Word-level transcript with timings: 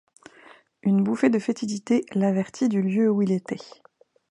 Une 0.81 1.03
bouffée 1.03 1.29
de 1.29 1.37
fétidité 1.37 2.07
l'avertit 2.13 2.67
du 2.69 2.81
lieu 2.81 3.11
où 3.11 3.21
il 3.21 3.31
était. 3.31 3.59